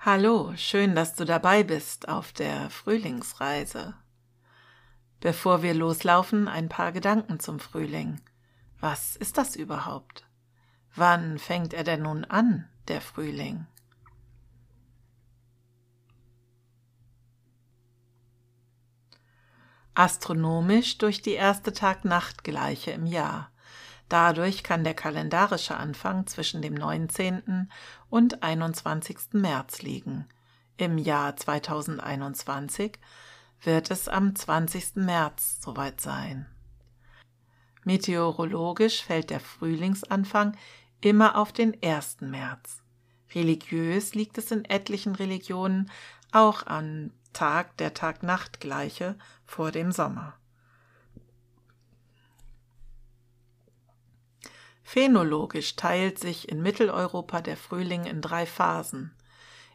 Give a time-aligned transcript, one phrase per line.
[0.00, 3.94] Hallo, schön, dass du dabei bist auf der Frühlingsreise.
[5.18, 8.20] Bevor wir loslaufen, ein paar Gedanken zum Frühling.
[8.78, 10.24] Was ist das überhaupt?
[10.94, 13.66] Wann fängt er denn nun an, der Frühling?
[19.94, 23.50] Astronomisch durch die erste Tag-Nacht-Gleiche im Jahr.
[24.08, 27.70] Dadurch kann der kalendarische Anfang zwischen dem 19.
[28.08, 29.18] und 21.
[29.32, 30.26] März liegen.
[30.78, 32.98] Im Jahr 2021
[33.62, 34.96] wird es am 20.
[34.96, 36.46] März soweit sein.
[37.84, 40.56] Meteorologisch fällt der Frühlingsanfang
[41.00, 42.20] immer auf den 1.
[42.20, 42.82] März.
[43.34, 45.90] Religiös liegt es in etlichen Religionen
[46.32, 50.37] auch am Tag der Tag-Nacht-Gleiche vor dem Sommer.
[54.90, 59.12] Phänologisch teilt sich in Mitteleuropa der Frühling in drei Phasen.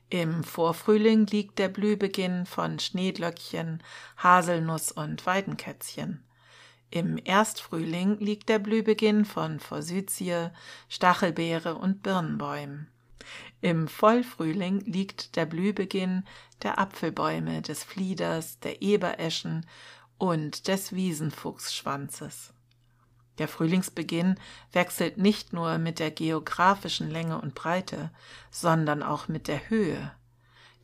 [0.10, 3.84] Im Vorfrühling liegt der Blühbeginn von Schneeglöckchen,
[4.18, 6.24] Haselnuss und Weidenkätzchen.
[6.90, 10.50] Im Erstfrühling liegt der Blühbeginn von Forsythie,
[10.90, 12.88] Stachelbeere und Birnbäumen.
[13.62, 16.24] Im Vollfrühling liegt der Blühbeginn
[16.64, 19.68] der Apfelbäume, des Flieders, der Ebereschen
[20.18, 22.53] und des Wiesenfuchsschwanzes.
[23.40, 24.36] Der Frühlingsbeginn
[24.72, 28.12] wechselt nicht nur mit der geografischen Länge und Breite,
[28.52, 30.12] sondern auch mit der Höhe,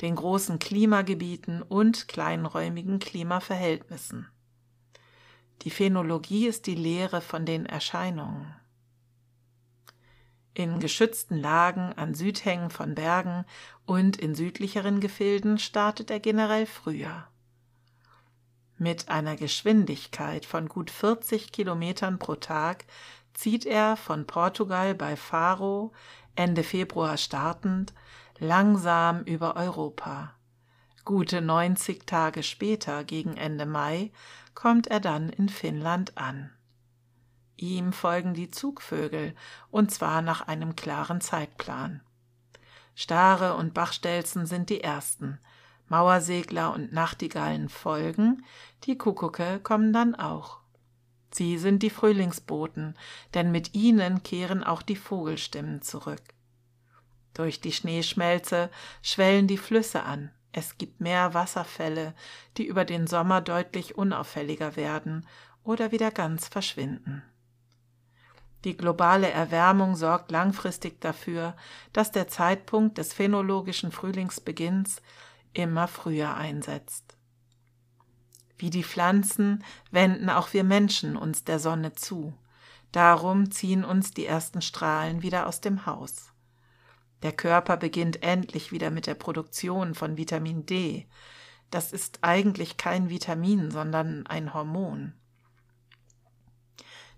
[0.02, 4.28] den großen Klimagebieten und kleinräumigen Klimaverhältnissen.
[5.61, 8.56] Die Phänologie ist die Lehre von den Erscheinungen.
[10.53, 13.45] In geschützten Lagen an Südhängen von Bergen
[13.86, 17.28] und in südlicheren Gefilden startet er generell früher.
[18.81, 22.85] Mit einer Geschwindigkeit von gut 40 Kilometern pro Tag
[23.33, 25.91] zieht er von Portugal bei Faro
[26.35, 27.94] Ende Februar startend
[28.38, 30.33] langsam über Europa.
[31.03, 34.13] Gute 90 Tage später, gegen Ende Mai,
[34.55, 36.50] kommt er dann in Finnland an.
[37.57, 39.35] Ihm folgen die Zugvögel,
[39.72, 42.00] und zwar nach einem klaren Zeitplan.
[42.95, 45.38] Stare und Bachstelzen sind die ersten,
[45.89, 48.45] Mauersegler und Nachtigallen folgen,
[48.85, 50.59] die Kuckucke kommen dann auch.
[51.31, 52.95] Sie sind die Frühlingsboten,
[53.33, 56.22] denn mit ihnen kehren auch die Vogelstimmen zurück.
[57.33, 58.69] Durch die Schneeschmelze
[59.01, 62.16] schwellen die Flüsse an, es gibt mehr Wasserfälle,
[62.57, 65.27] die über den Sommer deutlich unauffälliger werden
[65.63, 67.23] oder wieder ganz verschwinden.
[68.66, 71.56] Die globale Erwärmung sorgt langfristig dafür,
[71.94, 75.01] dass der Zeitpunkt des phänologischen Frühlingsbeginns
[75.54, 77.18] immer früher einsetzt.
[78.58, 82.34] Wie die Pflanzen wenden auch wir Menschen uns der Sonne zu.
[82.92, 86.34] Darum ziehen uns die ersten Strahlen wieder aus dem Haus.
[87.22, 91.08] Der Körper beginnt endlich wieder mit der Produktion von Vitamin D.
[91.70, 95.14] Das ist eigentlich kein Vitamin, sondern ein Hormon.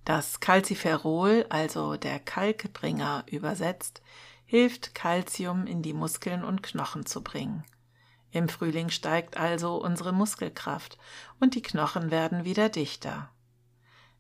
[0.03, 4.01] Das Calciferol, also der Kalkbringer übersetzt,
[4.45, 7.63] hilft Calcium in die Muskeln und Knochen zu bringen.
[8.31, 10.97] Im Frühling steigt also unsere Muskelkraft
[11.39, 13.29] und die Knochen werden wieder dichter.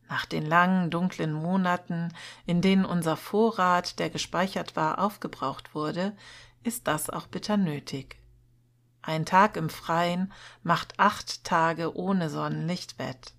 [0.09, 2.13] Nach den langen, dunklen Monaten,
[2.45, 6.15] in denen unser Vorrat, der gespeichert war, aufgebraucht wurde,
[6.63, 8.17] ist das auch bitter nötig.
[9.01, 13.33] Ein Tag im Freien macht acht Tage ohne Sonnenlicht wett.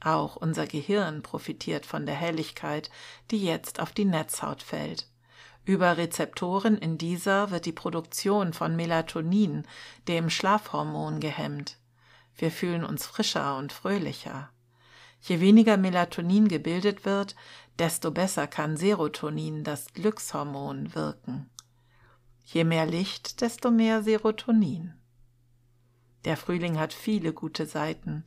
[0.00, 2.90] Auch unser Gehirn profitiert von der Helligkeit,
[3.30, 5.09] die jetzt auf die Netzhaut fällt.
[5.70, 9.64] Über Rezeptoren in dieser wird die Produktion von Melatonin,
[10.08, 11.78] dem Schlafhormon, gehemmt.
[12.34, 14.50] Wir fühlen uns frischer und fröhlicher.
[15.20, 17.36] Je weniger Melatonin gebildet wird,
[17.78, 21.48] desto besser kann Serotonin, das Glückshormon, wirken.
[22.46, 24.94] Je mehr Licht, desto mehr Serotonin.
[26.24, 28.24] Der Frühling hat viele gute Seiten.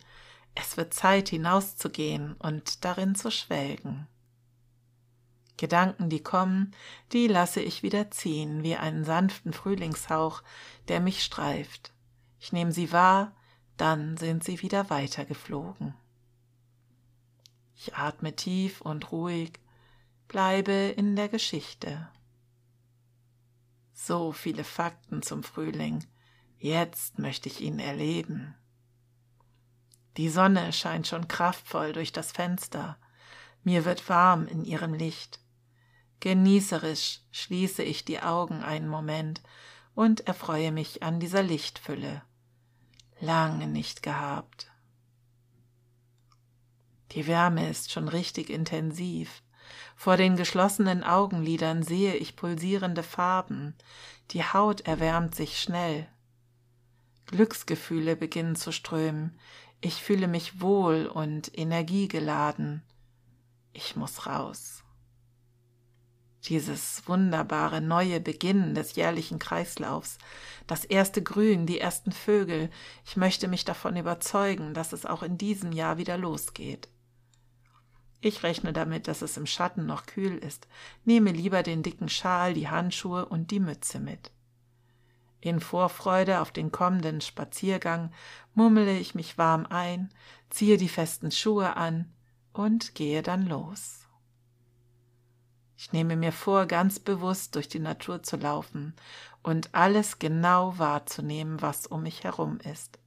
[0.55, 4.07] Es wird Zeit hinauszugehen und darin zu schwelgen.
[5.63, 6.75] Gedanken, die kommen,
[7.13, 10.43] die lasse ich wieder ziehen, wie einen sanften Frühlingshauch,
[10.89, 11.93] der mich streift.
[12.37, 13.31] Ich nehme sie wahr,
[13.77, 15.93] dann sind sie wieder weitergeflogen.
[17.77, 19.53] Ich atme tief und ruhig,
[20.27, 22.09] bleibe in der Geschichte.
[23.93, 26.03] So viele Fakten zum Frühling,
[26.57, 28.53] jetzt möchte ich ihn erleben.
[30.17, 32.97] Die Sonne scheint schon kraftvoll durch das Fenster,
[33.63, 35.39] mir wird warm in ihrem Licht.
[36.23, 39.41] Genießerisch schließe ich die Augen einen Moment
[39.93, 42.21] und erfreue mich an dieser Lichtfülle.
[43.19, 44.71] Lange nicht gehabt.
[47.11, 49.43] Die Wärme ist schon richtig intensiv
[49.97, 53.75] Vor den geschlossenen Augenlidern sehe ich pulsierende Farben,
[54.31, 56.07] die Haut erwärmt sich schnell.
[57.25, 59.37] Glücksgefühle beginnen zu strömen,
[59.81, 62.81] ich fühle mich wohl und energiegeladen.
[63.73, 64.83] Ich muss raus.
[66.45, 70.17] Dieses wunderbare neue Beginnen des jährlichen Kreislaufs,
[70.67, 72.69] das erste Grün, die ersten Vögel,
[73.05, 76.89] ich möchte mich davon überzeugen, dass es auch in diesem Jahr wieder losgeht.
[78.19, 80.67] Ich rechne damit, dass es im Schatten noch kühl ist,
[81.05, 84.31] nehme lieber den dicken Schal, die Handschuhe und die Mütze mit.
[85.39, 88.13] In Vorfreude auf den kommenden Spaziergang
[88.53, 90.09] mummele ich mich warm ein,
[90.49, 92.13] ziehe die festen Schuhe an
[92.53, 94.02] und gehe dann los.
[95.83, 98.93] Ich nehme mir vor, ganz bewusst durch die Natur zu laufen
[99.41, 102.99] und alles genau wahrzunehmen, was um mich herum ist.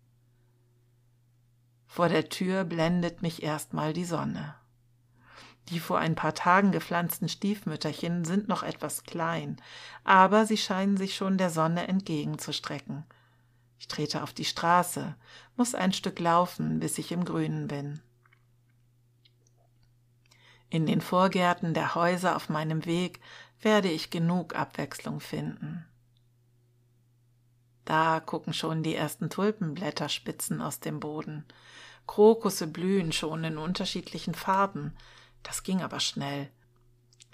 [1.87, 4.57] Vor der Tür blendet mich erstmal die Sonne.
[5.71, 9.57] Die vor ein paar Tagen gepflanzten Stiefmütterchen sind noch etwas klein,
[10.05, 13.05] aber sie scheinen sich schon der Sonne entgegenzustrecken.
[13.79, 15.15] Ich trete auf die Straße,
[15.57, 18.03] muss ein Stück laufen, bis ich im Grünen bin.
[20.69, 23.21] In den Vorgärten der Häuser auf meinem Weg
[23.61, 25.87] werde ich genug Abwechslung finden.
[27.85, 31.45] Da gucken schon die ersten Tulpenblätterspitzen aus dem Boden.
[32.07, 34.93] Krokusse blühen schon in unterschiedlichen Farben.
[35.43, 36.51] Das ging aber schnell.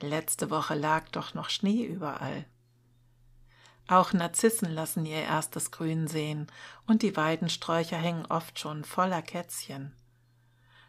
[0.00, 2.44] Letzte Woche lag doch noch Schnee überall.
[3.88, 6.46] Auch Narzissen lassen ihr erstes Grün sehen,
[6.86, 9.94] und die Weidensträucher hängen oft schon voller Kätzchen.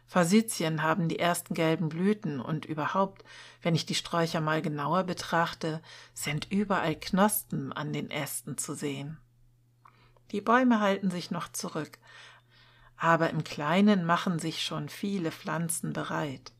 [0.06, 3.24] Forsythien haben die ersten gelben Blüten und überhaupt,
[3.62, 5.80] wenn ich die Sträucher mal genauer betrachte,
[6.12, 9.18] sind überall Knospen an den Ästen zu sehen.
[10.30, 11.98] Die Bäume halten sich noch zurück,
[12.96, 16.52] aber im Kleinen machen sich schon viele Pflanzen bereit.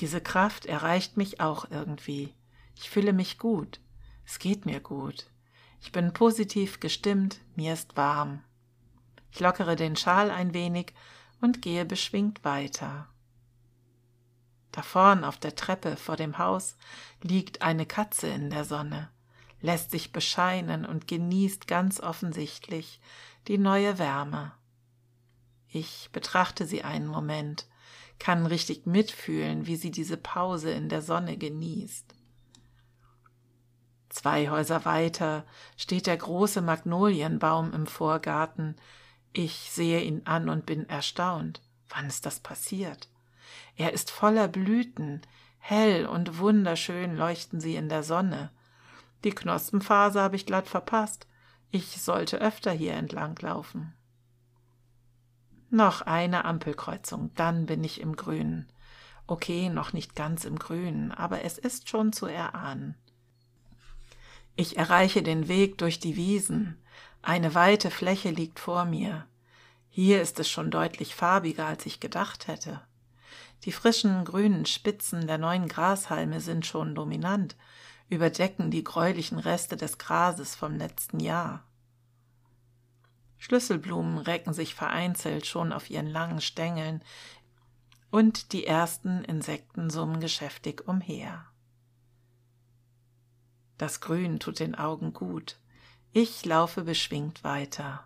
[0.00, 2.34] Diese Kraft erreicht mich auch irgendwie.
[2.76, 3.80] Ich fühle mich gut.
[4.24, 5.30] Es geht mir gut.
[5.80, 8.42] Ich bin positiv gestimmt, mir ist warm.
[9.30, 10.92] Ich lockere den Schal ein wenig
[11.40, 13.08] und gehe beschwingt weiter.
[14.72, 16.76] Da vorn auf der Treppe vor dem Haus
[17.22, 19.08] liegt eine Katze in der Sonne,
[19.60, 23.00] lässt sich bescheinen und genießt ganz offensichtlich
[23.48, 24.52] die neue Wärme.
[25.68, 27.66] Ich betrachte sie einen Moment,
[28.18, 32.14] kann richtig mitfühlen, wie sie diese Pause in der Sonne genießt.
[34.08, 35.44] Zwei Häuser weiter
[35.76, 38.76] steht der große Magnolienbaum im Vorgarten,
[39.36, 41.60] ich sehe ihn an und bin erstaunt.
[41.90, 43.10] Wann ist das passiert?
[43.76, 45.20] Er ist voller Blüten,
[45.58, 48.50] hell und wunderschön leuchten sie in der Sonne.
[49.24, 51.26] Die Knospenphase habe ich glatt verpasst.
[51.70, 53.92] Ich sollte öfter hier entlang laufen.
[55.68, 58.72] Noch eine Ampelkreuzung, dann bin ich im Grünen.
[59.26, 62.94] Okay, noch nicht ganz im Grünen, aber es ist schon zu erahnen.
[64.54, 66.78] Ich erreiche den Weg durch die Wiesen.
[67.26, 69.26] Eine weite Fläche liegt vor mir.
[69.88, 72.80] Hier ist es schon deutlich farbiger, als ich gedacht hätte.
[73.64, 77.56] Die frischen grünen Spitzen der neuen Grashalme sind schon dominant,
[78.08, 81.64] überdecken die gräulichen Reste des Grases vom letzten Jahr.
[83.38, 87.02] Schlüsselblumen recken sich vereinzelt schon auf ihren langen Stängeln,
[88.12, 91.44] und die ersten Insekten summen geschäftig umher.
[93.78, 95.56] Das Grün tut den Augen gut.
[96.18, 98.02] Ich laufe beschwingt weiter.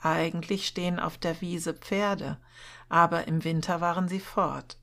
[0.00, 2.38] Eigentlich stehen auf der Wiese Pferde,
[2.88, 4.76] aber im Winter waren sie fort.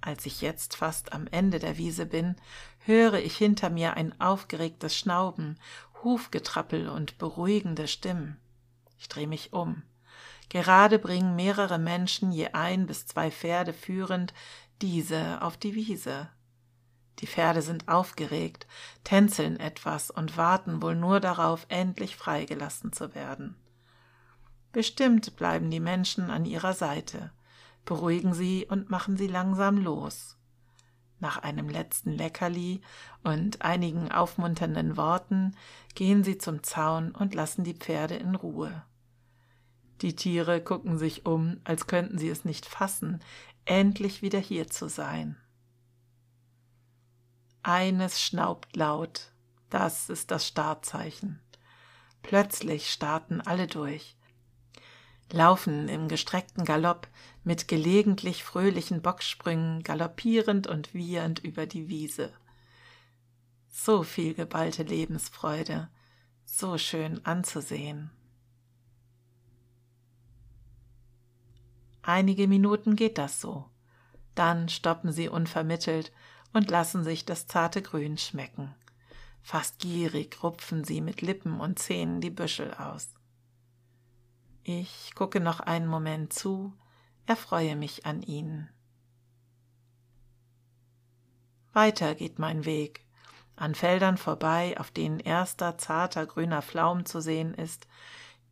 [0.00, 2.36] Als ich jetzt fast am Ende der Wiese bin,
[2.78, 5.58] höre ich hinter mir ein aufgeregtes Schnauben,
[6.02, 8.40] Hufgetrappel und beruhigende Stimmen.
[8.98, 9.82] Ich drehe mich um.
[10.48, 14.32] Gerade bringen mehrere Menschen, je ein bis zwei Pferde führend,
[14.80, 16.30] diese auf die Wiese.
[17.20, 18.66] Die Pferde sind aufgeregt,
[19.02, 23.56] tänzeln etwas und warten wohl nur darauf, endlich freigelassen zu werden.
[24.72, 27.32] Bestimmt bleiben die Menschen an ihrer Seite,
[27.84, 30.36] beruhigen sie und machen sie langsam los.
[31.20, 32.80] Nach einem letzten Leckerli
[33.24, 35.56] und einigen aufmunternden Worten
[35.96, 38.84] gehen sie zum Zaun und lassen die Pferde in Ruhe.
[40.00, 43.18] Die Tiere gucken sich um, als könnten sie es nicht fassen,
[43.64, 45.36] endlich wieder hier zu sein.
[47.68, 49.30] Eines schnaubt laut.
[49.68, 51.38] Das ist das Startzeichen.
[52.22, 54.16] Plötzlich starten alle durch,
[55.30, 57.08] laufen im gestreckten Galopp
[57.44, 62.32] mit gelegentlich fröhlichen Bocksprüngen galoppierend und wiehernd über die Wiese.
[63.68, 65.90] So viel geballte Lebensfreude,
[66.46, 68.10] so schön anzusehen.
[72.00, 73.68] Einige Minuten geht das so.
[74.34, 76.12] Dann stoppen sie unvermittelt
[76.52, 78.74] und lassen sich das zarte Grün schmecken.
[79.42, 83.08] Fast gierig rupfen sie mit Lippen und Zähnen die Büschel aus.
[84.62, 86.74] Ich gucke noch einen Moment zu,
[87.26, 88.68] erfreue mich an ihnen.
[91.72, 93.06] Weiter geht mein Weg,
[93.56, 97.86] an Feldern vorbei, auf denen erster zarter grüner Pflaum zu sehen ist,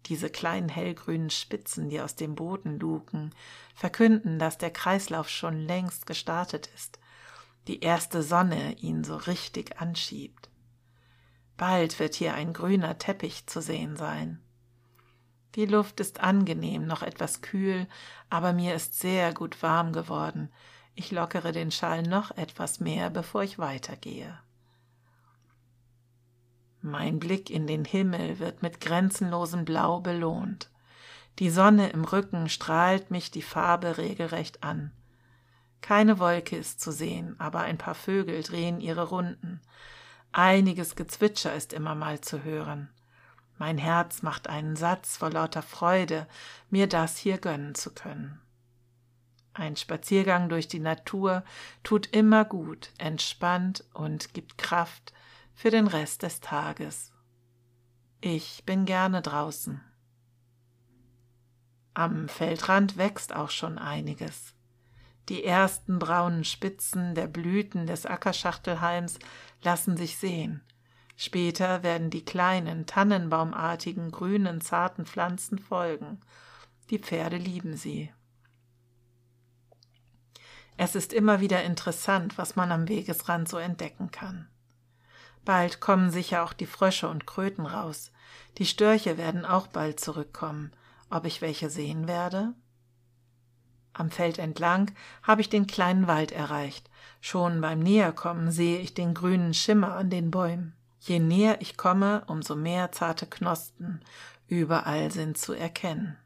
[0.07, 3.35] diese kleinen hellgrünen Spitzen, die aus dem Boden luken,
[3.75, 6.99] verkünden, dass der Kreislauf schon längst gestartet ist,
[7.67, 10.49] die erste Sonne ihn so richtig anschiebt.
[11.57, 14.41] Bald wird hier ein grüner Teppich zu sehen sein.
[15.55, 17.89] Die Luft ist angenehm, noch etwas kühl,
[18.29, 20.51] aber mir ist sehr gut warm geworden.
[20.95, 24.39] Ich lockere den Schal noch etwas mehr, bevor ich weitergehe.
[26.83, 30.71] Mein Blick in den Himmel wird mit grenzenlosem Blau belohnt.
[31.39, 34.93] Die Sonne im Rücken strahlt mich die Farbe regelrecht an.
[35.81, 39.61] Keine Wolke ist zu sehen, aber ein paar Vögel drehen ihre Runden.
[40.33, 42.91] Einiges Gezwitscher ist immer mal zu hören.
[43.59, 46.27] Mein Herz macht einen Satz vor lauter Freude,
[46.69, 48.41] mir das hier gönnen zu können.
[49.55, 51.43] Ein Spaziergang durch die Natur
[51.83, 55.15] tut immer gut, entspannt und gibt Kraft,
[55.55, 57.13] für den Rest des Tages.
[58.21, 59.81] Ich bin gerne draußen.
[61.95, 64.56] Am Feldrand wächst auch schon einiges.
[65.29, 69.19] Die ersten braunen Spitzen der Blüten des Ackerschachtelhalms
[69.63, 70.63] lassen sich sehen.
[71.17, 76.21] Später werden die kleinen, tannenbaumartigen, grünen, zarten Pflanzen folgen.
[76.91, 78.13] Die Pferde lieben sie.
[80.77, 84.47] Es ist immer wieder interessant, was man am Wegesrand so entdecken kann.
[85.45, 88.13] Bald kommen sicher auch die Frösche und Kröten raus.
[88.59, 90.73] Die Störche werden auch bald zurückkommen.
[91.09, 92.53] Ob ich welche sehen werde?
[93.99, 94.91] Am Feld entlang
[95.23, 96.91] habe ich den kleinen Wald erreicht.
[97.23, 100.75] Schon beim Näherkommen sehe ich den grünen Schimmer an den Bäumen.
[101.01, 104.01] Je näher ich komme, umso mehr zarte Knospen
[104.49, 106.19] überall sind zu erkennen.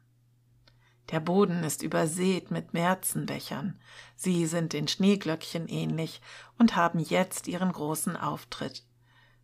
[1.11, 3.79] Der Boden ist übersät mit Märzenbechern.
[4.15, 6.21] Sie sind den Schneeglöckchen ähnlich
[6.57, 8.83] und haben jetzt ihren großen Auftritt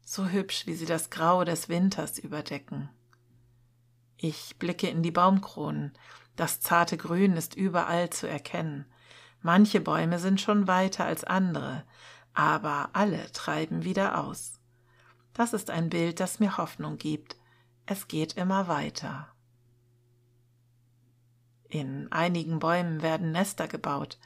[0.03, 2.89] so hübsch, wie sie das Grau des Winters überdecken.
[4.17, 5.93] Ich blicke in die Baumkronen,
[6.37, 8.85] das zarte Grün ist überall zu erkennen.
[9.41, 11.83] Manche Bäume sind schon weiter als andere,
[12.33, 14.59] aber alle treiben wieder aus.
[15.33, 17.35] Das ist ein Bild, das mir Hoffnung gibt.
[17.85, 19.27] Es geht immer weiter.
[21.69, 24.17] In einigen Bäumen werden Nester gebaut.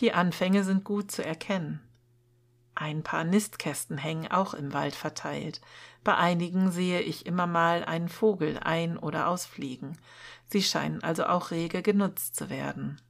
[0.00, 1.80] Die Anfänge sind gut zu erkennen.
[2.74, 5.62] Ein paar Nistkästen hängen auch im Wald verteilt.
[6.04, 9.96] Bei einigen sehe ich immer mal einen Vogel ein- oder ausfliegen.
[10.48, 13.00] Sie scheinen also auch rege genutzt zu werden.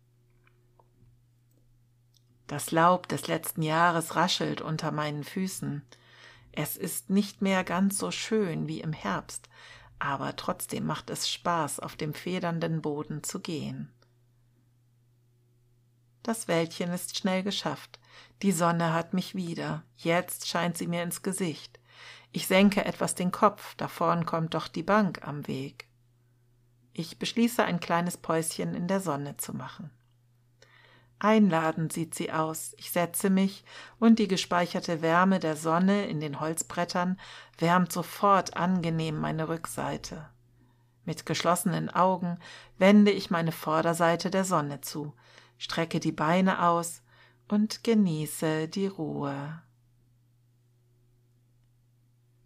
[2.47, 5.83] Das Laub des letzten Jahres raschelt unter meinen Füßen.
[6.53, 9.49] Es ist nicht mehr ganz so schön wie im Herbst,
[9.99, 13.93] aber trotzdem macht es Spaß, auf dem federnden Boden zu gehen.
[16.23, 18.01] Das Wäldchen ist schnell geschafft.
[18.43, 19.85] Die Sonne hat mich wieder.
[19.97, 21.79] Jetzt scheint sie mir ins Gesicht.
[22.33, 25.87] Ich senke etwas den Kopf, da vorn kommt doch die Bank am Weg.
[26.99, 29.91] Ich beschließe, ein kleines Päuschen in der Sonne zu machen.
[31.19, 32.73] Einladend sieht sie aus.
[32.79, 33.65] Ich setze mich,
[33.99, 37.21] und die gespeicherte Wärme der Sonne in den Holzbrettern
[37.59, 40.27] wärmt sofort angenehm meine Rückseite.
[41.05, 42.39] Mit geschlossenen Augen
[42.79, 45.13] wende ich meine Vorderseite der Sonne zu,
[45.59, 47.03] strecke die Beine aus
[47.47, 49.61] und genieße die Ruhe.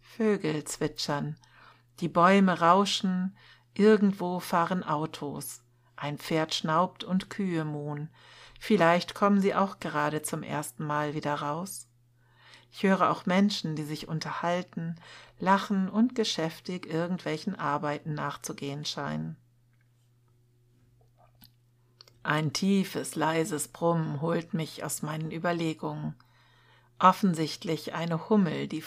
[0.01, 1.37] Vögel zwitschern,
[2.01, 3.33] die Bäume rauschen,
[3.73, 5.61] irgendwo fahren Autos,
[5.95, 8.09] ein Pferd schnaubt und Kühe muhen,
[8.59, 11.87] vielleicht kommen sie auch gerade zum ersten Mal wieder raus.
[12.71, 14.95] Ich höre auch Menschen, die sich unterhalten,
[15.39, 19.35] lachen und geschäftig irgendwelchen Arbeiten nachzugehen scheinen.
[22.23, 26.15] Ein tiefes, leises Brummen holt mich aus meinen Überlegungen.
[26.99, 28.83] Offensichtlich eine Hummel, die.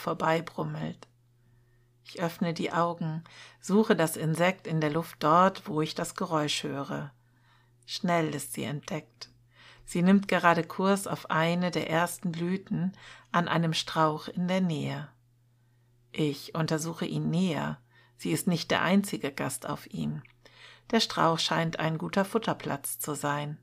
[2.07, 3.23] Ich öffne die Augen,
[3.59, 7.11] suche das Insekt in der Luft dort, wo ich das Geräusch höre.
[7.85, 9.29] Schnell ist sie entdeckt.
[9.85, 12.93] Sie nimmt gerade Kurs auf eine der ersten Blüten
[13.31, 15.09] an einem Strauch in der Nähe.
[16.11, 17.79] Ich untersuche ihn näher.
[18.17, 20.21] Sie ist nicht der einzige Gast auf ihm.
[20.91, 23.57] Der Strauch scheint ein guter Futterplatz zu sein.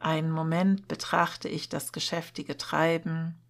[0.00, 3.40] Einen Moment betrachte ich das geschäftige Treiben,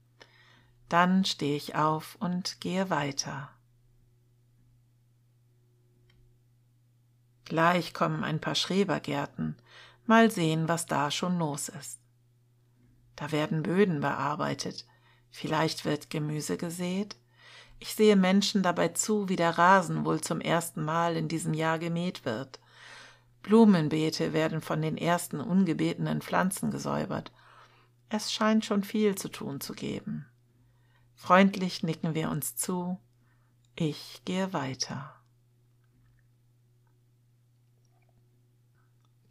[0.88, 3.50] dann stehe ich auf und gehe weiter.
[7.48, 9.56] Gleich kommen ein paar Schrebergärten,
[10.04, 11.98] mal sehen, was da schon los ist.
[13.16, 14.86] Da werden Böden bearbeitet,
[15.30, 17.16] vielleicht wird Gemüse gesät.
[17.78, 21.78] Ich sehe Menschen dabei zu, wie der Rasen wohl zum ersten Mal in diesem Jahr
[21.78, 22.60] gemäht wird.
[23.42, 27.32] Blumenbeete werden von den ersten ungebetenen Pflanzen gesäubert.
[28.10, 30.26] Es scheint schon viel zu tun zu geben.
[31.14, 32.98] Freundlich nicken wir uns zu.
[33.74, 35.17] Ich gehe weiter.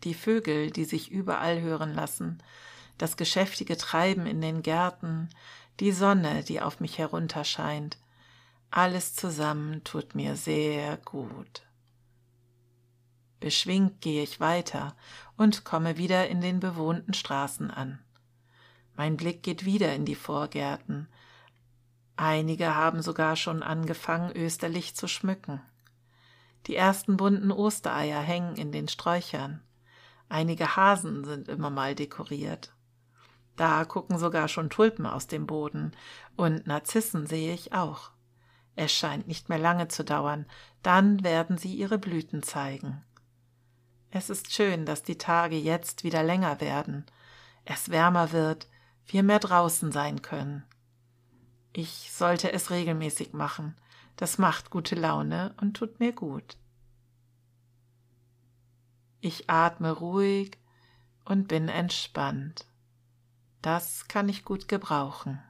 [0.03, 2.37] Die Vögel, die sich überall hören lassen,
[2.97, 5.29] das geschäftige Treiben in den Gärten,
[5.79, 7.97] die Sonne, die auf mich herunterscheint,
[8.71, 11.63] alles zusammen tut mir sehr gut.
[13.39, 14.95] Beschwingt gehe ich weiter
[15.37, 17.99] und komme wieder in den bewohnten Straßen an.
[18.95, 21.07] Mein Blick geht wieder in die Vorgärten.
[22.15, 25.61] Einige haben sogar schon angefangen, österlich zu schmücken.
[26.65, 29.61] Die ersten bunten Ostereier hängen in den Sträuchern.
[30.29, 32.73] Einige Hasen sind immer mal dekoriert.
[33.55, 35.91] Da gucken sogar schon Tulpen aus dem Boden
[36.35, 38.11] und Narzissen sehe ich auch.
[38.75, 40.45] Es scheint nicht mehr lange zu dauern,
[40.83, 43.03] dann werden sie ihre Blüten zeigen.
[44.11, 47.05] Es ist schön, dass die Tage jetzt wieder länger werden,
[47.65, 48.67] es wärmer wird,
[49.07, 50.63] wir mehr draußen sein können.
[51.73, 53.75] Ich sollte es regelmäßig machen,
[54.15, 56.57] das macht gute Laune und tut mir gut.
[59.19, 60.57] Ich atme ruhig
[61.25, 62.65] und bin entspannt.
[63.61, 65.41] Das kann ich gut gebrauchen.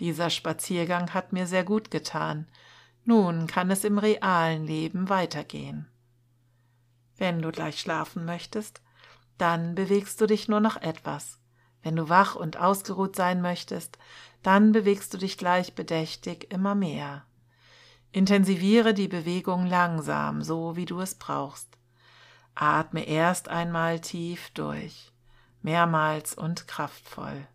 [0.00, 2.48] Dieser Spaziergang hat mir sehr gut getan,
[3.04, 5.88] nun kann es im realen Leben weitergehen.
[7.16, 8.82] Wenn du gleich schlafen möchtest,
[9.38, 11.40] dann bewegst du dich nur noch etwas.
[11.82, 13.98] Wenn du wach und ausgeruht sein möchtest,
[14.42, 17.24] dann bewegst du dich gleich bedächtig immer mehr.
[18.12, 21.68] Intensiviere die Bewegung langsam, so wie du es brauchst.
[22.54, 25.12] Atme erst einmal tief durch,
[25.62, 27.46] mehrmals und kraftvoll.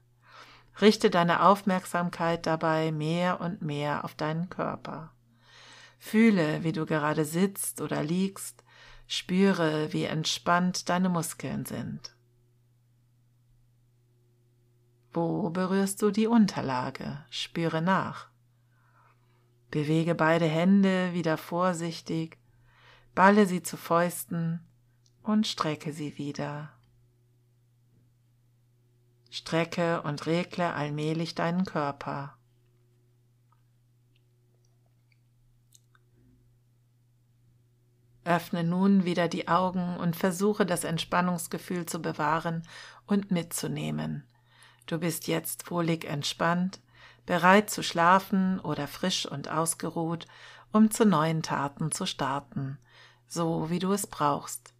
[0.82, 5.12] Richte deine Aufmerksamkeit dabei mehr und mehr auf deinen Körper.
[6.00, 8.63] Fühle, wie du gerade sitzt oder liegst,
[9.08, 12.15] spüre, wie entspannt deine Muskeln sind.
[15.13, 17.24] Wo berührst du die Unterlage?
[17.30, 18.30] Spüre nach.
[19.69, 22.38] Bewege beide Hände wieder vorsichtig,
[23.13, 24.65] balle sie zu Fäusten
[25.23, 26.71] und strecke sie wieder.
[29.30, 32.38] Strecke und regle allmählich deinen Körper.
[38.23, 42.63] Öffne nun wieder die Augen und versuche das Entspannungsgefühl zu bewahren
[43.06, 44.25] und mitzunehmen.
[44.86, 46.82] Du bist jetzt wohlig entspannt,
[47.28, 50.26] bereit zu schlafen oder frisch und ausgeruht,
[50.72, 52.80] um zu neuen Taten zu starten,
[53.28, 54.74] so wie du es brauchst.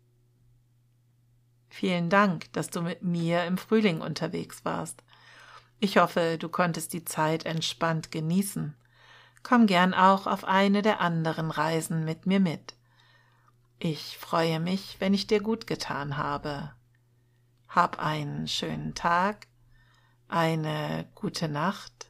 [1.70, 5.04] Vielen Dank, dass du mit mir im Frühling unterwegs warst.
[5.80, 8.76] Ich hoffe, du konntest die Zeit entspannt genießen.
[9.44, 12.76] Komm gern auch auf eine der anderen Reisen mit mir mit.
[13.78, 16.72] Ich freue mich, wenn ich dir gut getan habe.
[17.70, 19.48] Hab einen schönen Tag,
[20.28, 22.10] eine gute Nacht.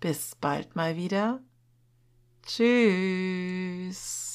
[0.00, 1.40] Bis bald mal wieder.
[2.46, 4.27] Tschüss.